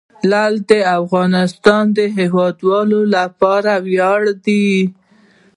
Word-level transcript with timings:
لعل 0.29 0.55
د 0.69 0.71
افغانستان 0.99 1.83
د 1.97 1.99
هیوادوالو 2.17 2.99
لپاره 3.15 3.71
ویاړ 3.87 4.21
دی. 4.45 4.67